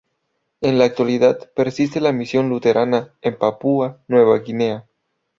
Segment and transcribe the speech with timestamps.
[0.61, 4.87] En la actualidad, persiste la misión luterana en Papúa Nueva Guinea.